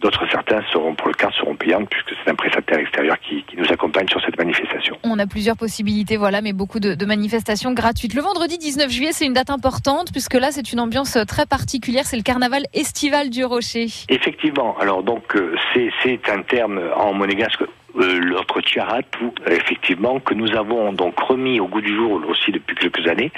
D'autres 0.00 0.24
certains 0.30 0.60
seront 0.70 0.94
pour 0.94 1.08
le 1.08 1.14
quart 1.14 1.32
seront 1.34 1.56
payantes 1.56 1.88
puisque 1.88 2.10
c'est 2.22 2.30
un 2.30 2.34
prestataire 2.34 2.78
extérieur 2.78 3.18
qui, 3.20 3.42
qui 3.44 3.56
nous 3.56 3.70
accompagne 3.72 4.06
sur 4.08 4.20
cette 4.22 4.38
manifestation. 4.38 4.96
On 5.02 5.18
a 5.18 5.26
plusieurs 5.26 5.56
possibilités, 5.56 6.18
voilà, 6.18 6.42
mais 6.42 6.52
beaucoup 6.52 6.78
de, 6.78 6.94
de 6.94 7.06
manifestations 7.06 7.72
gratuites. 7.72 8.14
Le 8.14 8.20
vendredi 8.20 8.58
19 8.58 8.90
juillet, 8.90 9.12
c'est 9.12 9.24
une 9.24 9.32
date 9.32 9.50
importante 9.50 10.12
puisque 10.12 10.34
là, 10.34 10.48
c'est 10.50 10.72
une 10.72 10.80
ambiance 10.80 11.16
très 11.26 11.46
particulière. 11.46 12.04
C'est 12.04 12.18
le 12.18 12.22
carnaval 12.22 12.64
estival 12.74 13.30
du 13.30 13.44
Rocher. 13.44 13.86
Effectivement, 14.10 14.76
alors 14.78 15.02
donc 15.02 15.34
euh, 15.34 15.56
c'est 15.74 16.20
un 16.28 16.42
terme 16.42 16.80
en 16.94 17.14
monégasque 17.14 17.64
euh, 17.96 18.18
l'autre 18.20 18.60
tiaratou, 18.60 19.32
effectivement, 19.46 20.20
que 20.20 20.34
nous 20.34 20.54
avons 20.54 20.92
donc 20.92 21.18
remis 21.18 21.60
au 21.60 21.66
goût 21.66 21.80
du 21.80 21.94
jour 21.94 22.22
aussi 22.28 22.52
depuis 22.52 22.76
quelques 22.76 23.06
années. 23.06 23.30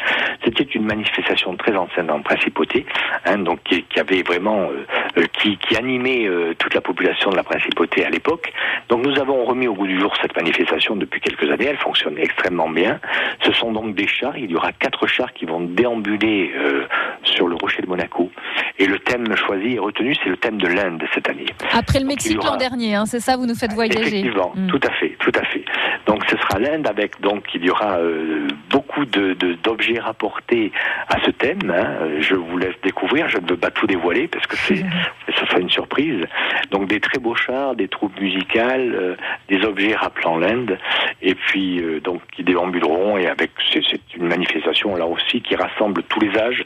C'était 0.45 0.65
une 0.65 0.85
manifestation 0.85 1.57
très 1.57 1.75
ancienne 1.77 2.11
en 2.11 2.21
principauté, 2.21 2.87
hein, 3.25 3.39
donc 3.39 3.63
qui, 3.65 3.85
avait 3.99 4.23
vraiment 4.23 4.71
euh, 4.71 4.87
euh, 5.19 5.27
qui, 5.33 5.77
animait 5.77 6.27
euh, 6.27 6.55
toute 6.59 6.75
la 6.75 6.81
population 6.81 7.31
de 7.31 7.37
la 7.37 7.43
principauté 7.43 8.05
à 8.05 8.11
l'époque. 8.11 8.53
Donc 8.89 9.05
nous 9.05 9.19
avons 9.19 9.45
remis 9.45 9.69
au 9.69 9.75
goût 9.75 9.87
du 9.87 9.99
jour 10.01 10.15
cette 10.21 10.35
manifestation 10.37 10.97
depuis 10.97 11.21
quelques 11.21 11.51
années. 11.51 11.67
Elle 11.67 11.79
fonctionne 11.79 12.19
extrêmement 12.19 12.71
bien. 12.71 12.99
Ce 13.45 13.53
sont 13.53 13.73
donc 13.73 13.95
des 13.95 14.07
chars. 14.07 14.37
Il 14.39 14.51
y 14.51 14.57
aura 14.57 14.73
quatre 14.73 15.07
chars 15.07 15.33
qui 15.33 15.45
vont 15.45 15.61
déambuler 15.61 16.53
euh, 16.57 16.87
sur 17.25 17.47
le 17.47 17.57
rocher 17.57 17.83
de 17.83 17.89
Monaco. 17.89 18.31
Et 18.79 18.87
le 18.87 18.99
thème 18.99 19.35
choisi 19.37 19.75
et 19.75 19.79
retenu, 19.79 20.15
c'est 20.23 20.31
le 20.31 20.37
thème 20.37 20.59
de 20.59 20.67
l'Inde 20.69 21.03
cette 21.15 21.29
année. 21.29 21.47
Après 21.73 22.01
le 22.01 22.07
Mexique 22.07 22.39
aura- 22.39 22.51
l'an 22.53 22.57
dernier, 22.57 22.95
hein, 22.95 23.07
c'est 23.07 23.21
ça, 23.21 23.37
vous 23.37 23.47
nous 23.47 23.55
faites 23.55 23.73
voyager. 23.73 24.01
Effectivement, 24.01 24.53
Mm. 24.55 24.67
tout 24.69 24.81
à 24.87 24.91
fait, 24.93 25.17
tout 25.21 25.33
à 25.39 25.45
fait. 25.45 25.65
Donc 26.07 26.23
ce 26.29 26.37
sera 26.37 26.59
l'Inde 26.59 26.87
avec 26.89 27.21
donc 27.21 27.45
il 27.55 27.65
y 27.65 27.71
aura 27.71 27.99
euh, 27.99 28.47
beaucoup 28.71 29.05
de 29.05 29.35
de- 29.35 29.55
d'objets 29.55 29.99
rapportés 30.01 30.73
à 31.09 31.21
ce 31.25 31.31
thème. 31.31 31.59
hein. 31.71 32.09
Je 32.21 32.35
vous 32.35 32.59
laisse 32.59 32.75
découvrir. 32.83 33.29
Je 33.29 33.39
ne 33.39 33.47
veux 33.49 33.57
pas 33.57 33.71
tout 33.71 33.87
dévoiler 33.87 34.29
parce 34.29 34.47
que 34.47 34.57
c'est 34.57 34.85
ce 35.39 35.47
sera 35.47 35.59
une 35.61 35.71
surprise. 35.71 36.25
Donc 36.71 36.89
des 36.89 37.01
très 37.01 37.19
beaux 37.19 37.35
chars, 37.35 37.75
des 37.77 37.89
troupes 37.89 38.19
musicales, 38.21 38.95
euh, 38.95 39.15
des 39.49 39.65
objets 39.65 39.95
rappelant 39.95 40.37
l'Inde, 40.39 40.79
et 41.21 41.35
puis 41.35 41.81
euh, 41.83 42.01
donc 42.01 42.21
qui 42.35 42.43
déambuleront 42.43 43.17
et 43.19 43.27
avec 43.27 43.51
c'est 43.73 43.83
une 44.17 44.27
manifestation 44.29 44.97
là 44.97 45.07
aussi 45.07 45.41
qui 45.43 45.55
rassemble 45.55 46.03
tous 46.05 46.21
les 46.21 46.37
âges 46.39 46.65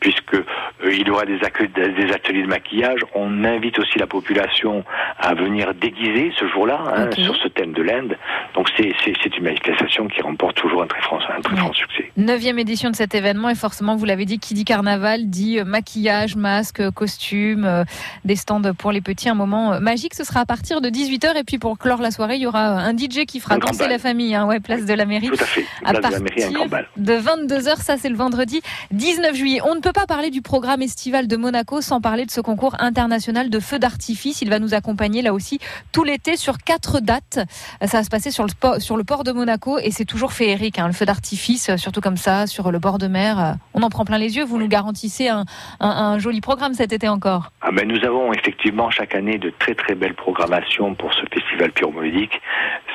puisque 0.00 0.36
il 0.84 1.06
y 1.06 1.10
aura 1.10 1.21
des, 1.26 1.38
accueils- 1.44 1.68
des 1.68 2.12
ateliers 2.12 2.42
de 2.42 2.48
maquillage. 2.48 3.00
On 3.14 3.44
invite 3.44 3.78
aussi 3.78 3.98
la 3.98 4.06
population 4.06 4.84
à 5.18 5.34
venir 5.34 5.74
déguiser 5.74 6.32
ce 6.38 6.46
jour-là 6.48 6.80
hein, 6.94 7.06
Ok. 7.06 7.14
sur 7.24 7.36
ce 7.36 7.48
thème 7.48 7.72
de 7.72 7.82
l'Inde. 7.82 8.16
Donc 8.54 8.68
c'est 8.76 9.36
une 9.36 9.44
manifestation 9.44 10.06
qui 10.08 10.20
remporte 10.22 10.56
toujours 10.56 10.82
un 10.82 10.86
très 10.86 11.00
franc, 11.02 11.18
un 11.36 11.40
très 11.40 11.52
Ouais. 11.54 11.58
franc 11.60 11.72
succès. 11.72 12.10
Neuvième 12.16 12.58
édition 12.58 12.90
de 12.90 12.96
cet 12.96 13.14
événement 13.14 13.48
et 13.48 13.54
forcément, 13.54 13.96
vous 13.96 14.04
l'avez 14.04 14.24
dit, 14.24 14.38
qui 14.38 14.54
dit 14.54 14.64
carnaval 14.64 15.28
dit 15.28 15.58
euh, 15.58 15.64
maquillage, 15.64 16.36
masque, 16.36 16.82
costume, 16.90 17.64
euh, 17.64 17.84
des 18.24 18.36
stands 18.36 18.62
pour 18.76 18.92
les 18.92 19.00
petits. 19.00 19.28
Un 19.28 19.34
moment 19.34 19.74
euh, 19.74 19.80
magique, 19.80 20.14
ce 20.14 20.24
sera 20.24 20.40
à 20.40 20.46
partir 20.46 20.80
de 20.80 20.88
18h 20.88 21.36
et 21.38 21.44
puis 21.44 21.58
pour 21.58 21.78
clore 21.78 22.00
la 22.02 22.10
soirée, 22.10 22.36
il 22.36 22.42
y 22.42 22.46
aura 22.46 22.72
euh, 22.72 22.88
un 22.90 22.96
DJ 22.96 23.24
qui 23.26 23.40
fera 23.40 23.54
Un 23.56 23.58
danser 23.58 23.88
la 23.88 23.98
famille, 23.98 24.34
hein, 24.34 24.46
ouais, 24.46 24.60
place 24.60 24.84
de 24.84 24.94
la 24.94 25.04
mairie. 25.04 25.28
Tout 25.28 25.34
à 25.34 25.44
fait. 25.46 25.64
À 25.84 25.92
Place 25.94 26.06
de 26.10 26.16
la 26.16 26.20
mairie, 26.20 26.42
un 26.42 26.42
partir 26.44 26.52
grand 26.58 26.66
bal. 26.68 26.88
de 26.96 27.12
22h, 27.14 27.76
ça 27.82 27.96
c'est 27.96 28.08
le 28.08 28.16
vendredi 28.16 28.60
19 28.92 29.34
juillet. 29.34 29.60
On 29.64 29.74
ne 29.74 29.80
peut 29.80 29.92
pas 29.92 30.06
parler 30.06 30.30
du 30.30 30.42
programme 30.42 30.82
estival 30.82 31.11
de 31.12 31.36
Monaco 31.36 31.82
sans 31.82 32.00
parler 32.00 32.24
de 32.24 32.30
ce 32.30 32.40
concours 32.40 32.74
international 32.78 33.50
de 33.50 33.60
feux 33.60 33.78
d'artifice. 33.78 34.40
Il 34.40 34.48
va 34.48 34.58
nous 34.58 34.72
accompagner 34.72 35.20
là 35.20 35.34
aussi 35.34 35.58
tout 35.92 36.04
l'été 36.04 36.36
sur 36.36 36.56
quatre 36.56 37.00
dates. 37.00 37.38
Ça 37.84 37.98
va 37.98 38.02
se 38.02 38.08
passer 38.08 38.30
sur 38.30 38.44
le, 38.46 39.04
port- 39.04 39.24
de 39.24 39.32
Monaco 39.32 39.78
et 39.78 39.90
c'est 39.90 40.06
toujours 40.06 40.32
féerique, 40.32 40.78
hein, 40.78 40.86
le 40.86 40.94
feu 40.94 41.04
d'artifice, 41.04 41.68
euh, 41.68 41.76
surtout 41.76 42.00
comme 42.00 42.16
ça, 42.16 42.46
sur 42.46 42.72
le 42.72 42.78
bord 42.78 42.96
de 42.96 43.08
mer. 43.08 43.38
Euh, 43.38 43.52
On 43.74 43.82
en 43.82 43.90
prend 43.90 44.06
plein 44.06 44.16
les 44.16 44.36
yeux. 44.36 44.44
Vous 44.44 44.56
nous 44.58 44.68
garantissez 44.68 45.28
un, 45.28 46.18
joli 46.18 46.40
programme 46.40 46.72
cet 46.72 46.92
été 46.94 47.08
encore. 47.08 47.52
Ah 47.60 47.70
ben, 47.72 47.86
nous 47.86 48.02
avons 48.06 48.32
effectivement 48.32 48.90
chaque 48.90 49.14
année 49.14 49.36
de 49.36 49.52
très 49.58 49.74
très 49.74 49.94
belles 49.94 50.14
programmations 50.14 50.94
pour 50.94 51.12
ce 51.12 51.20
festival 51.32 51.72
pyromoludique. 51.72 52.40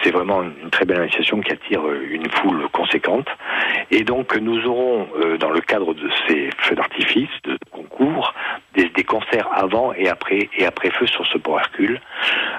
C'est 0.03 0.12
vraiment 0.12 0.41
une 0.41 0.71
très 0.71 0.86
belle 0.86 1.01
association 1.03 1.39
qui 1.41 1.51
attire 1.51 1.86
euh, 1.88 2.01
une 2.12 2.27
foule 2.32 2.67
conséquente. 2.73 3.27
Et 3.91 4.03
donc 4.03 4.36
nous 4.36 4.65
aurons 4.65 5.08
dans 5.39 5.49
le 5.51 5.62
cadre 5.62 5.93
de 5.93 6.10
ces 6.27 6.49
feux 6.60 6.75
d'artifice, 6.75 7.30
des, 8.75 8.89
des 8.89 9.03
concerts 9.03 9.47
avant 9.53 9.93
et 9.93 10.07
après 10.10 10.49
et 10.57 10.65
après 10.65 10.89
feu 10.91 11.07
sur 11.07 11.25
ce 11.27 11.38
port 11.38 11.60
Hercule. 11.60 11.99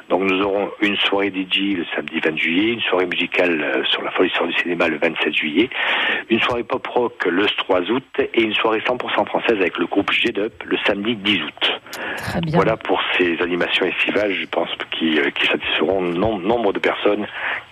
Donc 0.09 0.23
nous 0.23 0.43
aurons 0.43 0.71
une 0.81 0.97
soirée 0.97 1.29
DJ 1.31 1.77
le 1.77 1.85
samedi 1.95 2.21
20 2.21 2.37
juillet, 2.37 2.73
une 2.73 2.81
soirée 2.81 3.07
musicale 3.07 3.61
euh, 3.63 3.85
sur 3.85 4.03
la 4.03 4.11
folle 4.11 4.27
histoire 4.27 4.49
du 4.49 4.55
cinéma 4.57 4.89
le 4.89 4.99
27 4.99 5.35
juillet, 5.35 5.69
une 6.31 6.41
soirée 6.41 6.65
pop 6.65 6.87
rock 6.87 7.25
le 7.27 7.47
3 7.47 7.81
août 7.91 8.05
et 8.35 8.43
une 8.43 8.55
soirée 8.55 8.81
100% 8.81 9.27
française 9.27 9.57
avec 9.61 9.79
le 9.79 9.87
groupe 9.87 10.11
G-Dup 10.13 10.63
le 10.65 10.77
samedi 10.87 11.15
10 11.17 11.43
août. 11.43 11.81
Très 12.17 12.41
bien. 12.41 12.55
Voilà 12.55 12.77
pour 12.77 13.01
ces 13.17 13.41
animations 13.43 13.87
estivales, 13.87 14.33
je 14.33 14.47
pense, 14.47 14.69
qui, 14.91 15.19
euh, 15.19 15.31
qui 15.31 15.47
satisferont 15.47 16.01
nom- 16.03 16.39
nombre 16.39 16.73
de 16.73 16.79
personnes 16.79 17.27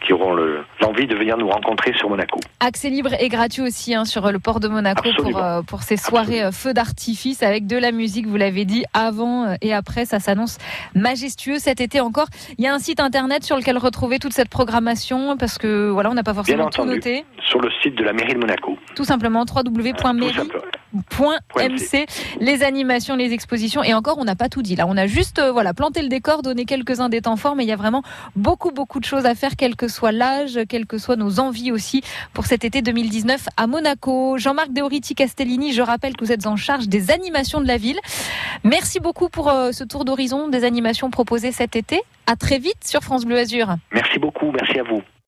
qui 0.07 0.13
auront 0.13 0.35
le- 0.35 0.65
l'envie 0.81 1.07
de 1.07 1.15
venir 1.17 1.37
nous 1.37 1.49
rencontrer 1.49 1.93
sur 1.99 2.09
Monaco. 2.09 2.39
Accès 2.61 2.89
libre 2.91 3.11
et 3.19 3.29
gratuit 3.29 3.63
aussi 3.63 3.95
hein, 3.95 4.05
sur 4.05 4.31
le 4.31 4.39
port 4.39 4.61
de 4.61 4.69
Monaco 4.69 5.03
pour, 5.03 5.11
Absolument. 5.13 5.39
euh, 5.43 5.63
pour 5.63 5.83
ces 5.83 5.97
soirées 5.97 6.45
euh, 6.45 6.53
feux 6.53 6.73
d'artifice 6.73 7.43
avec 7.43 7.67
de 7.67 7.77
la 7.77 7.91
musique, 7.93 8.27
vous 8.27 8.37
l'avez 8.37 8.65
dit, 8.65 8.85
avant 8.95 9.45
euh, 9.45 9.55
et 9.63 9.75
après. 9.75 10.05
Ça 10.07 10.21
s'annonce 10.21 10.59
majestueux 10.95 11.59
cet 11.59 11.81
été 11.81 12.01
encore. 12.01 12.29
Il 12.59 12.65
y 12.65 12.69
a 12.69 12.75
un 12.75 12.79
site 12.79 13.01
internet 13.01 13.43
sur 13.45 13.57
lequel 13.57 13.79
retrouver 13.79 14.19
toute 14.21 14.33
cette 14.33 14.49
programmation 14.49 15.37
parce 15.37 15.59
que 15.59 15.91
voilà, 15.91 16.11
on 16.11 16.15
n'a 16.15 16.23
pas 16.23 16.35
forcément 16.35 16.71
tout 16.71 16.85
noté. 16.85 17.25
sur 17.49 17.61
le 17.61 17.71
site 17.83 17.97
de 17.97 18.05
la 18.05 18.13
mairie 18.13 18.35
de 18.35 18.39
Monaco. 18.39 18.77
Tout 18.95 19.05
simplement 19.05 19.45
www.mairie.mc. 19.53 22.07
Les 22.41 22.63
animations, 22.63 23.17
les 23.17 23.33
expositions 23.33 23.83
et 23.83 23.95
encore, 23.95 24.19
on 24.19 24.25
n'a 24.25 24.37
pas 24.37 24.49
tout 24.49 24.63
dit. 24.63 24.77
Là, 24.77 24.87
on 24.89 24.97
a 24.97 25.07
juste 25.07 25.39
euh, 25.39 25.51
voilà 25.53 25.75
planté 25.75 26.03
le 26.03 26.09
décor, 26.09 26.43
donné 26.43 26.65
quelques-uns 26.65 27.09
des 27.09 27.21
temps 27.23 27.37
forts, 27.37 27.57
mais 27.57 27.65
il 27.65 27.69
y 27.69 27.73
a 27.73 27.77
vraiment 27.77 28.03
beaucoup 28.37 28.71
beaucoup 28.71 29.01
de 29.01 29.05
choses 29.05 29.27
à 29.27 29.35
faire, 29.35 29.57
quel 29.57 29.77
que 29.77 29.89
soit 29.89 29.96
l'âge, 30.05 30.61
quelles 30.69 30.87
que 30.87 30.99
soient 30.99 31.17
nos 31.17 31.41
envies 31.41 31.73
aussi 31.73 32.03
pour 32.33 32.47
cet 32.47 32.65
été 32.65 32.83
2019 32.83 33.49
à 33.57 33.67
Monaco. 33.67 34.39
Jean-Marc 34.39 34.73
Deoriti 34.73 35.15
Castellini, 35.15 35.73
je 35.73 35.83
rappelle 35.83 36.17
que 36.17 36.25
vous 36.25 36.33
êtes 36.33 36.47
en 36.47 36.57
charge 36.57 36.89
des 36.89 37.11
animations 37.11 37.61
de 37.61 37.67
la 37.67 37.77
ville. 37.77 37.99
Merci 38.65 39.01
beaucoup 39.01 39.29
pour 39.29 39.49
euh, 39.49 39.73
ce 39.73 39.85
tour 39.85 40.05
d'horizon 40.05 40.49
des 40.49 40.65
animations 40.65 41.11
proposées 41.11 41.53
cet 41.53 41.77
été. 41.77 42.01
À 42.27 42.37
très 42.37 42.59
vite 42.59 42.85
sur 42.85 43.03
France 43.03 43.25
Bleu 43.25 43.39
Azur. 43.39 43.77
Merci 43.93 44.19
beaucoup, 44.19 44.53
merci 44.53 44.79
à 44.79 44.83
vous. 44.83 45.03